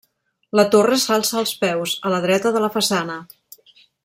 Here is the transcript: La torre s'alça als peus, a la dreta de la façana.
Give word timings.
La 0.59 0.63
torre 0.75 0.97
s'alça 1.03 1.37
als 1.41 1.53
peus, 1.65 1.95
a 2.09 2.13
la 2.17 2.23
dreta 2.27 2.57
de 2.57 2.65
la 2.67 2.75
façana. 2.79 3.23